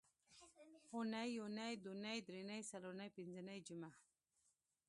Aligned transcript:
اونۍ 0.93 1.25
یونۍ 1.37 1.73
دونۍ 1.83 2.17
درېنۍ 2.27 2.61
څلورنۍ 2.69 3.09
پینځنۍ 3.15 3.59
جمعه 3.67 3.91